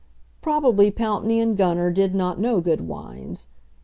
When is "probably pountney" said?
0.41-1.39